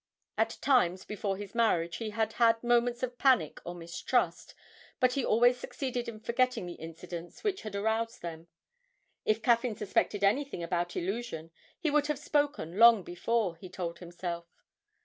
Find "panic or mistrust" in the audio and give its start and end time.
3.19-4.55